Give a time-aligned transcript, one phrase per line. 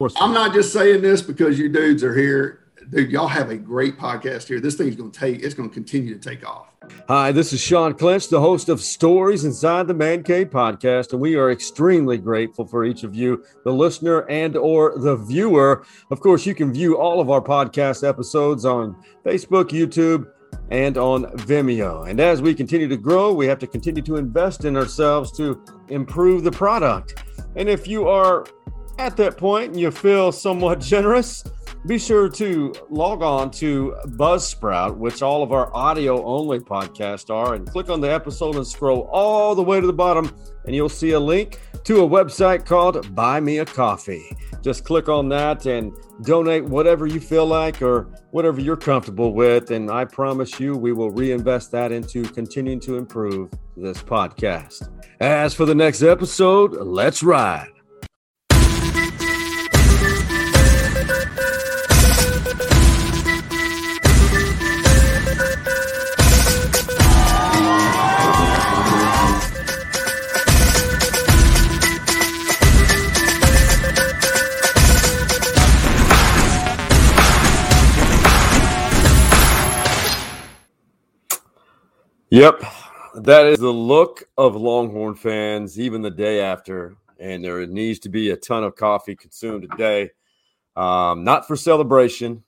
[0.00, 2.64] I'm not just saying this because you dudes are here.
[2.90, 4.58] Dude, y'all have a great podcast here.
[4.58, 6.66] This thing's going to take, it's going to continue to take off.
[7.06, 11.20] Hi, this is Sean Clinch, the host of Stories Inside the Man Cave podcast, and
[11.20, 15.86] we are extremely grateful for each of you, the listener and or the viewer.
[16.10, 20.28] Of course, you can view all of our podcast episodes on Facebook, YouTube,
[20.70, 22.10] and on Vimeo.
[22.10, 25.62] And as we continue to grow, we have to continue to invest in ourselves to
[25.88, 27.22] improve the product.
[27.54, 28.44] And if you are
[28.98, 31.44] at that point and you feel somewhat generous,
[31.86, 37.54] be sure to log on to Buzzsprout, which all of our audio only podcasts are,
[37.54, 40.34] and click on the episode and scroll all the way to the bottom,
[40.64, 44.34] and you'll see a link to a website called Buy Me a Coffee.
[44.62, 45.92] Just click on that and
[46.22, 49.70] donate whatever you feel like or whatever you're comfortable with.
[49.70, 54.88] And I promise you, we will reinvest that into continuing to improve this podcast.
[55.20, 57.68] As for the next episode, let's ride.
[82.34, 82.64] Yep.
[83.14, 86.96] That is the look of Longhorn fans, even the day after.
[87.20, 90.10] And there needs to be a ton of coffee consumed today.
[90.74, 92.42] Um, not for celebration,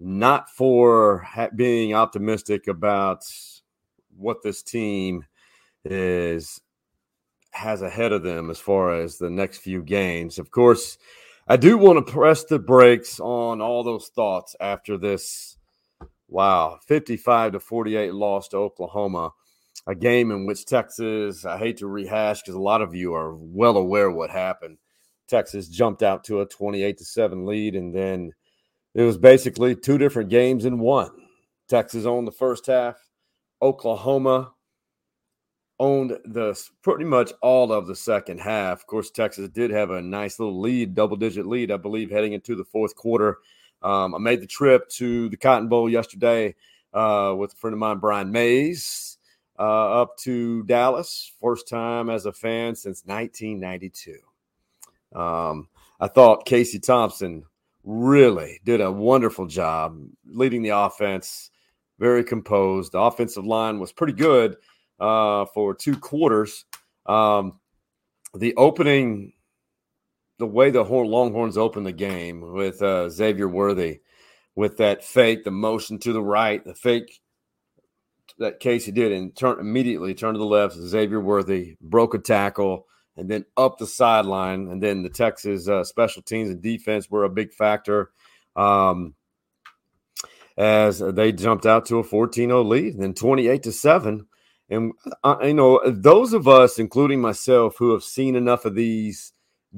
[0.00, 3.22] not for ha- being optimistic about
[4.16, 5.26] what this team
[5.84, 6.62] is
[7.50, 10.38] has ahead of them as far as the next few games.
[10.38, 10.96] Of course,
[11.46, 15.58] I do want to press the brakes on all those thoughts after this
[16.32, 19.32] Wow, 55 to 48 loss to Oklahoma,
[19.86, 23.36] a game in which Texas, I hate to rehash because a lot of you are
[23.36, 24.78] well aware what happened.
[25.28, 28.32] Texas jumped out to a 28 to 7 lead, and then
[28.94, 31.10] it was basically two different games in one.
[31.68, 32.96] Texas owned the first half,
[33.60, 34.54] Oklahoma
[35.78, 38.78] owned the pretty much all of the second half.
[38.78, 42.32] Of course, Texas did have a nice little lead, double digit lead, I believe, heading
[42.32, 43.36] into the fourth quarter.
[43.82, 46.54] Um, I made the trip to the Cotton Bowl yesterday
[46.92, 49.18] uh, with a friend of mine, Brian Mays,
[49.58, 51.32] uh, up to Dallas.
[51.40, 54.18] First time as a fan since 1992.
[55.18, 55.68] Um,
[56.00, 57.44] I thought Casey Thompson
[57.84, 61.50] really did a wonderful job leading the offense,
[61.98, 62.92] very composed.
[62.92, 64.56] The offensive line was pretty good
[65.00, 66.64] uh, for two quarters.
[67.06, 67.58] Um,
[68.34, 69.32] the opening
[70.42, 74.00] the way the Longhorns opened the game with uh, Xavier Worthy,
[74.56, 77.20] with that fake, the motion to the right, the fake
[78.38, 80.74] that Casey did, and turn immediately turned to the left.
[80.74, 85.84] Xavier Worthy broke a tackle and then up the sideline, and then the Texas uh,
[85.84, 88.10] special teams and defense were a big factor.
[88.56, 89.14] Um,
[90.58, 94.26] as they jumped out to a 14-0 lead, then 28 to 7.
[94.70, 94.92] And
[95.22, 99.32] uh, you know, those of us, including myself, who have seen enough of these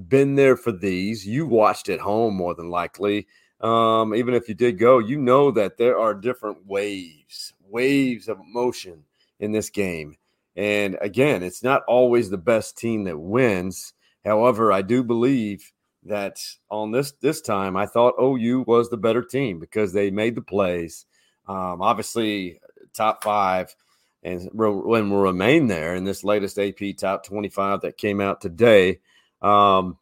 [0.09, 1.27] been there for these.
[1.27, 3.27] You watched at home more than likely.
[3.61, 8.39] Um, even if you did go, you know that there are different waves, waves of
[8.41, 9.05] emotion
[9.41, 10.17] in this game.
[10.57, 13.95] And again, it's not always the best team that wins.
[14.25, 15.73] However, I do believe
[16.05, 16.41] that
[16.71, 20.43] on this this time, I thought OU was the better team because they made the
[20.43, 21.07] plays.
[21.49, 22.61] Um, obviously,
[22.93, 23.75] top five
[24.23, 29.01] and when will remain there in this latest AP top 25 that came out today.
[29.45, 29.99] Um,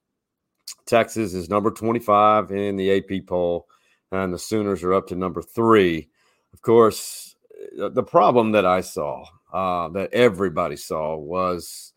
[0.87, 3.67] Texas is number 25 in the AP poll,
[4.11, 6.09] and the Sooners are up to number three.
[6.53, 7.35] Of course,
[7.77, 11.93] the problem that I saw, uh, that everybody saw, was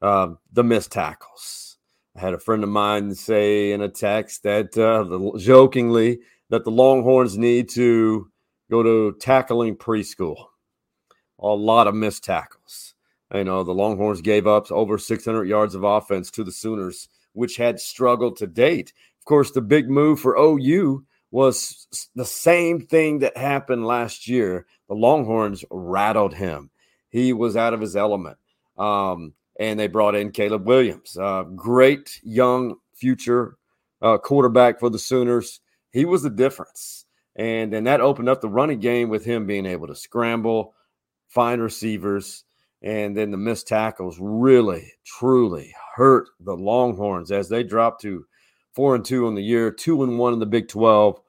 [0.00, 1.78] uh, the missed tackles.
[2.16, 6.64] I had a friend of mine say in a text that uh, the, jokingly that
[6.64, 8.30] the Longhorns need to
[8.70, 10.46] go to tackling preschool.
[11.38, 12.94] A lot of missed tackles.
[13.34, 17.56] You know, the Longhorns gave up over 600 yards of offense to the Sooners, which
[17.56, 18.92] had struggled to date.
[19.18, 24.66] Of course, the big move for OU was the same thing that happened last year.
[24.88, 26.70] The Longhorns rattled him.
[27.10, 28.38] He was out of his element.
[28.78, 33.56] Um, and they brought in Caleb Williams, uh, great young future
[34.02, 35.60] uh, quarterback for the Sooners.
[35.92, 37.06] He was the difference.
[37.36, 40.74] And then that opened up the running game with him being able to scramble,
[41.28, 42.44] find receivers,
[42.82, 48.26] and then the missed tackles really, truly hurt the Longhorns as they dropped to
[48.74, 51.20] four and two on the year, two and one in the Big 12.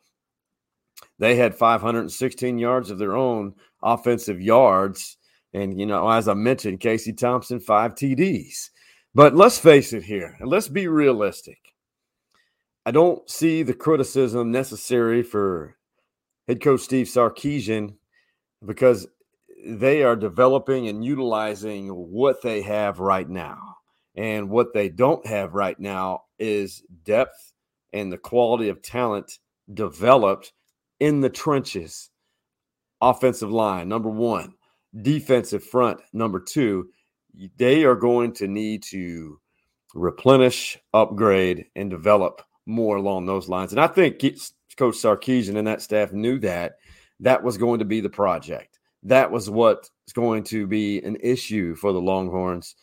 [1.20, 5.18] They had 516 yards of their own offensive yards.
[5.54, 8.70] And, you know, as I mentioned, Casey Thompson, five TDs.
[9.16, 11.58] But let's face it here, and let's be realistic.
[12.86, 15.76] I don't see the criticism necessary for
[16.48, 17.96] head coach Steve Sarkisian
[18.66, 19.08] because
[19.65, 23.75] they are developing and utilizing what they have right now.
[24.15, 27.54] And what they don't have right now is depth
[27.94, 29.39] and the quality of talent
[29.74, 30.54] developed
[31.00, 32.09] in the trenches.
[33.00, 34.56] Offensive line, number one,
[35.01, 36.89] defensive front, number two.
[37.57, 39.39] They are going to need to
[39.94, 43.71] replenish, upgrade, and develop more along those lines.
[43.71, 44.19] And I think
[44.77, 46.77] Coach Sarkisian and that staff knew that
[47.19, 48.77] that was going to be the project.
[49.04, 52.76] That was what is going to be an issue for the Longhorns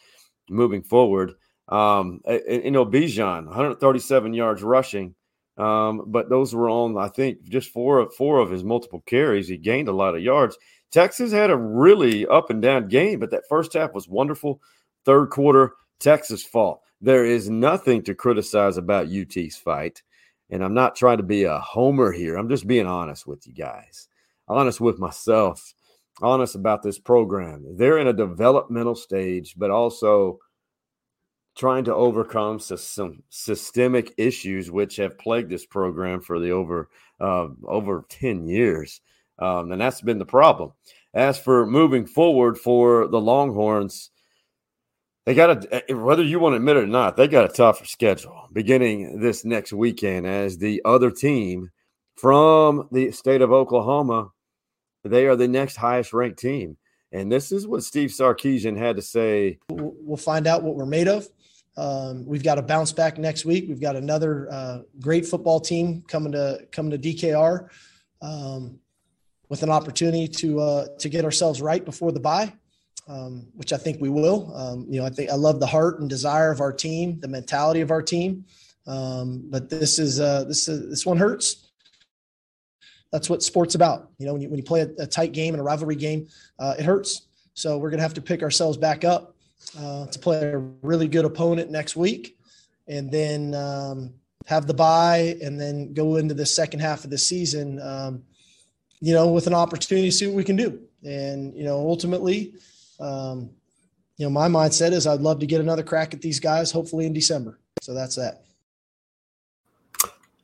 [0.48, 1.34] moving forward.
[1.68, 5.14] Um, you know, Bijan, 137 yards rushing,
[5.56, 9.48] um, but those were on, I think, just four of four of his multiple carries.
[9.48, 10.58] He gained a lot of yards.
[10.90, 14.60] Texas had a really up and down game, but that first half was wonderful.
[15.04, 16.80] Third quarter, Texas fought.
[17.00, 20.02] There is nothing to criticize about UT's fight.
[20.50, 22.36] And I'm not trying to be a homer here.
[22.36, 24.08] I'm just being honest with you guys,
[24.46, 25.74] honest with myself,
[26.22, 27.76] honest about this program.
[27.76, 30.38] They're in a developmental stage, but also
[31.56, 36.88] trying to overcome some systemic issues which have plagued this program for the over
[37.20, 39.00] uh, over 10 years
[39.38, 40.72] um, and that's been the problem
[41.14, 44.10] as for moving forward for the longhorns
[45.26, 47.54] they got a eh, whether you want to admit it or not they got a
[47.54, 51.70] tougher schedule beginning this next weekend as the other team
[52.16, 54.28] from the state of oklahoma
[55.04, 56.76] they are the next highest ranked team
[57.14, 59.58] and this is what Steve Sarkisian had to say.
[59.70, 61.28] We'll find out what we're made of.
[61.76, 63.66] Um, we've got to bounce back next week.
[63.68, 67.68] We've got another uh, great football team coming to coming to DKR
[68.20, 68.80] um,
[69.48, 72.52] with an opportunity to uh, to get ourselves right before the bye,
[73.06, 74.52] um, which I think we will.
[74.54, 77.28] Um, you know, I think I love the heart and desire of our team, the
[77.28, 78.44] mentality of our team.
[78.88, 81.63] Um, but this is uh, this is this one hurts.
[83.14, 84.10] That's what sports about.
[84.18, 86.26] You know, when you when you play a, a tight game and a rivalry game,
[86.58, 87.28] uh, it hurts.
[87.54, 89.36] So we're gonna have to pick ourselves back up
[89.78, 92.36] uh, to play a really good opponent next week,
[92.88, 94.14] and then um,
[94.46, 98.24] have the bye, and then go into the second half of the season, um,
[98.98, 100.80] you know, with an opportunity to see what we can do.
[101.04, 102.54] And you know, ultimately,
[102.98, 103.48] um,
[104.16, 107.06] you know, my mindset is I'd love to get another crack at these guys, hopefully
[107.06, 107.60] in December.
[107.80, 108.42] So that's that.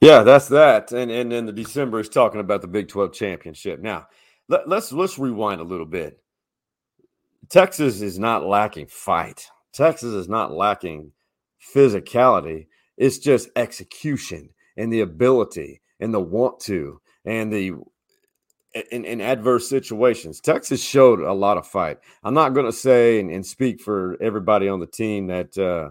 [0.00, 0.92] Yeah, that's that.
[0.92, 3.80] And and then the December is talking about the Big 12 championship.
[3.80, 4.06] Now,
[4.48, 6.18] let, let's let's rewind a little bit.
[7.48, 9.46] Texas is not lacking fight.
[9.72, 11.12] Texas is not lacking
[11.74, 12.66] physicality.
[12.96, 17.72] It's just execution and the ability and the want to and the
[18.90, 20.40] in, in adverse situations.
[20.40, 21.98] Texas showed a lot of fight.
[22.22, 25.90] I'm not going to say and, and, speak for everybody on the team that uh,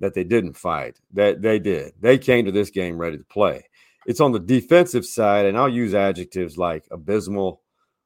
[0.00, 0.98] that they didn't fight.
[1.12, 1.92] That they did.
[2.00, 3.64] They came to this game ready to play.
[4.06, 7.62] It's on the defensive side, and I'll use adjectives like abysmal,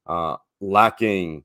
[0.06, 1.44] uh, lacking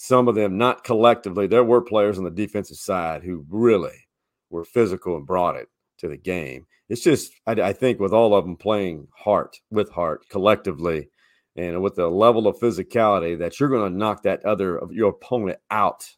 [0.00, 4.06] some of them, not collectively, there were players on the defensive side who really
[4.48, 5.68] were physical and brought it
[5.98, 6.66] to the game.
[6.88, 11.10] It's just, I, I think, with all of them playing heart with heart collectively,
[11.56, 15.10] and with the level of physicality that you're going to knock that other of your
[15.10, 16.08] opponent out.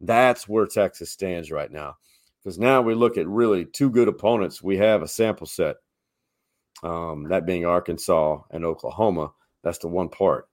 [0.00, 1.96] That's where Texas stands right now.
[2.42, 4.62] Because now we look at really two good opponents.
[4.62, 5.76] We have a sample set,
[6.82, 9.32] um, that being Arkansas and Oklahoma.
[9.62, 10.48] That's the one part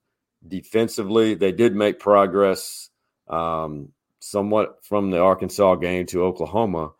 [0.47, 2.89] defensively, they did make progress
[3.27, 6.91] um, somewhat from the Arkansas game to Oklahoma,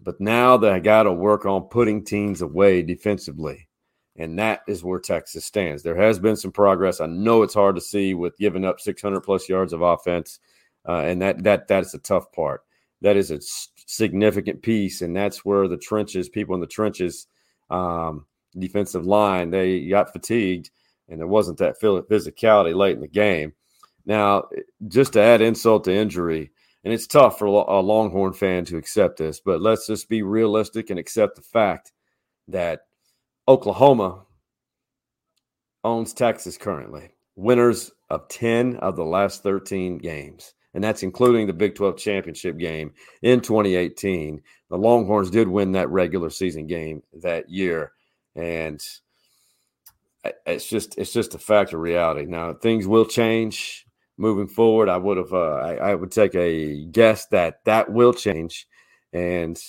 [0.00, 3.68] but now they got to work on putting teams away defensively.
[4.16, 5.82] And that is where Texas stands.
[5.82, 7.00] There has been some progress.
[7.00, 10.38] I know it's hard to see with giving up 600 plus yards of offense,
[10.86, 12.60] uh, and that that that's a tough part.
[13.00, 13.40] That is a
[13.92, 17.26] significant piece, and that's where the trenches, people in the trenches,
[17.70, 18.26] um,
[18.58, 20.70] defensive line, they got fatigued
[21.08, 23.52] and there wasn't that physicality late in the game.
[24.06, 24.44] Now,
[24.88, 26.50] just to add insult to injury,
[26.84, 30.90] and it's tough for a Longhorn fan to accept this, but let's just be realistic
[30.90, 31.92] and accept the fact
[32.48, 32.86] that
[33.46, 34.24] Oklahoma
[35.84, 40.54] owns Texas currently, winners of 10 of the last 13 games.
[40.74, 44.40] And that's including the Big 12 championship game in 2018.
[44.70, 47.92] The Longhorns did win that regular season game that year.
[48.34, 48.82] And
[50.46, 52.26] it's just it's just a fact of reality.
[52.26, 53.86] Now things will change
[54.16, 54.88] moving forward.
[54.88, 58.66] I would have uh, I, I, would take a guess that that will change,
[59.12, 59.60] and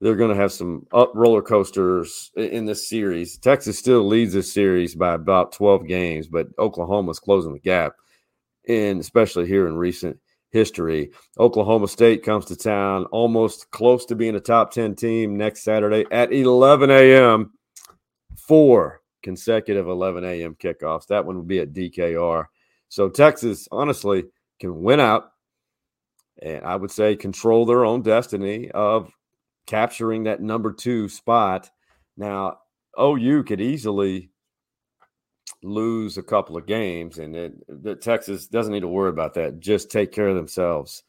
[0.00, 3.38] they're going to have some up roller coasters in this series.
[3.38, 7.94] Texas still leads this series by about twelve games, but Oklahoma's closing the gap,
[8.68, 10.18] and especially here in recent
[10.50, 11.10] history.
[11.38, 16.04] Oklahoma State comes to town almost close to being a top 10 team next Saturday
[16.10, 17.52] at 11 a.m
[18.48, 20.54] four consecutive 11 a.m.
[20.54, 21.06] kickoffs.
[21.08, 22.46] That one would be at DKR.
[22.88, 24.24] So Texas, honestly,
[24.58, 25.32] can win out
[26.40, 29.10] and I would say control their own destiny of
[29.66, 31.70] capturing that number two spot.
[32.16, 32.60] Now,
[32.98, 34.30] OU could easily
[35.62, 39.60] lose a couple of games, and it, the Texas doesn't need to worry about that.
[39.60, 41.02] Just take care of themselves.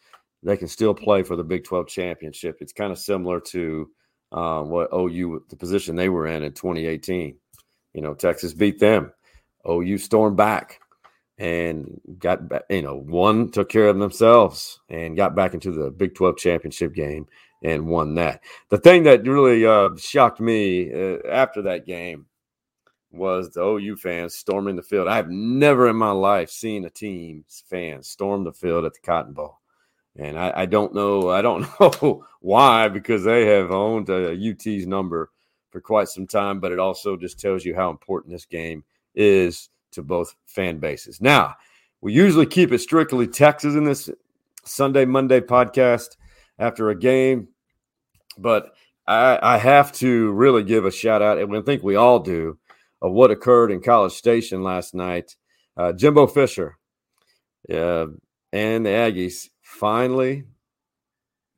[0.44, 2.58] They can still play for the Big 12 championship.
[2.62, 3.89] It's kind of similar to
[4.32, 7.36] um, what OU, the position they were in in 2018.
[7.94, 9.12] You know, Texas beat them.
[9.68, 10.79] OU stormed back
[11.38, 15.89] and got back, you know, one took care of themselves and got back into the
[15.91, 17.27] Big 12 championship game
[17.63, 18.41] and won that.
[18.70, 22.25] The thing that really uh, shocked me uh, after that game
[23.12, 25.08] was the OU fans storming the field.
[25.08, 29.34] I've never in my life seen a team's fans storm the field at the Cotton
[29.34, 29.60] Bowl.
[30.16, 34.86] And I, I don't know, I don't know why, because they have owned uh, UT's
[34.86, 35.32] number
[35.72, 38.84] for quite some time, but it also just tells you how important this game
[39.16, 41.22] is to both fan bases.
[41.22, 41.56] Now,
[42.01, 44.10] we usually keep it strictly Texas in this
[44.63, 46.18] Sunday, Monday podcast
[46.58, 47.50] after a game,
[48.38, 48.74] but
[49.08, 52.58] I, I have to really give a shout out, and I think we all do,
[53.01, 55.36] of what occurred in College Station last night.
[55.77, 56.77] Uh, Jimbo Fisher
[57.72, 58.08] uh,
[58.51, 60.44] and the Aggies finally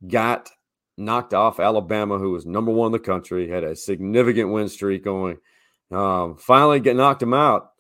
[0.08, 0.50] got
[0.98, 5.04] knocked off Alabama, who was number one in the country, had a significant win streak
[5.04, 5.38] going.
[5.92, 7.72] Um, finally, get knocked them out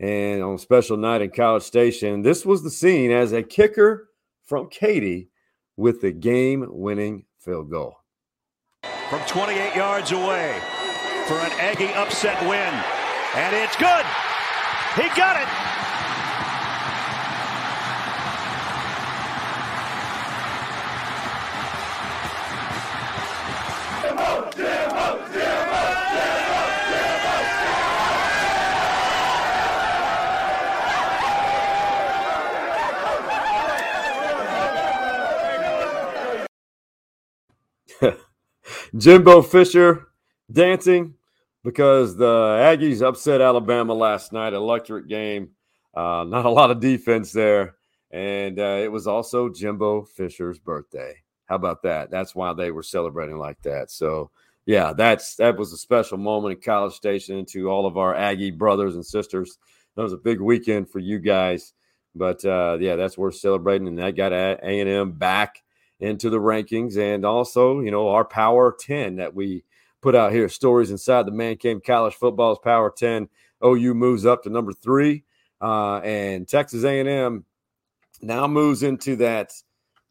[0.00, 2.22] and on a special night in College Station.
[2.22, 4.08] This was the scene as a kicker
[4.44, 5.28] from Katy
[5.76, 7.96] with the game winning field goal.
[9.08, 10.58] From 28 yards away
[11.26, 12.99] for an Aggie upset win.
[13.32, 14.04] And it's good.
[14.96, 15.46] He got it.
[38.96, 40.08] Jimbo Fisher
[40.50, 41.14] dancing
[41.64, 44.52] because the Aggies upset Alabama last night.
[44.52, 45.50] Electric game.
[45.94, 47.76] Uh, not a lot of defense there.
[48.10, 51.14] And uh, it was also Jimbo Fisher's birthday.
[51.46, 52.10] How about that?
[52.10, 53.90] That's why they were celebrating like that.
[53.90, 54.30] So,
[54.66, 58.52] yeah, that's that was a special moment in College Station to all of our Aggie
[58.52, 59.58] brothers and sisters.
[59.96, 61.72] That was a big weekend for you guys.
[62.14, 65.62] But uh, yeah, that's worth celebrating, and that got A and M back
[66.00, 69.64] into the rankings and also, you know, our Power 10 that we
[70.00, 70.48] put out here.
[70.48, 73.28] Stories inside the Man Cave College Football's Power 10.
[73.64, 75.24] OU moves up to number three,
[75.60, 77.44] uh, and Texas A&M
[78.22, 79.52] now moves into that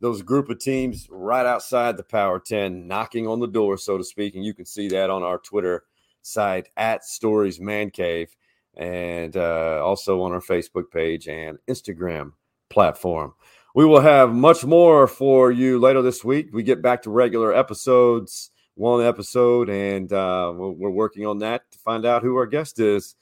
[0.01, 4.03] those group of teams right outside the Power 10, knocking on the door, so to
[4.03, 4.35] speak.
[4.35, 5.83] And you can see that on our Twitter
[6.21, 8.35] site at Stories Man Cave,
[8.75, 12.31] and uh, also on our Facebook page and Instagram
[12.69, 13.33] platform.
[13.75, 16.49] We will have much more for you later this week.
[16.53, 21.77] We get back to regular episodes, one episode, and uh, we're working on that to
[21.79, 23.15] find out who our guest is.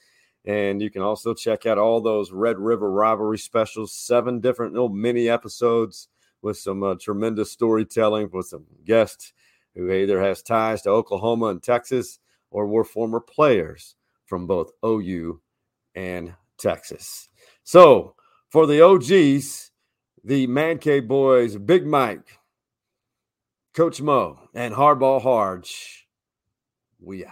[0.46, 4.88] And you can also check out all those Red River Rivalry specials, seven different little
[4.88, 6.10] mini episodes
[6.44, 9.34] with some uh, tremendous storytelling with some guests
[9.76, 12.20] who either has ties to Oklahoma and Texas
[12.52, 13.96] or were former players
[14.26, 15.42] from both OU
[15.96, 17.30] and Texas.
[17.64, 18.16] So
[18.50, 19.72] for the OGs,
[20.24, 22.38] the Man Cave Boys, Big Mike,
[23.78, 26.08] Coach Mo, and Hardball Harge.
[27.00, 27.32] We out.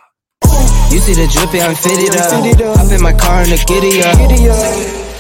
[0.92, 2.78] You see the drippy, I'm fitted up.
[2.78, 5.15] Hop in my car and the giddy up.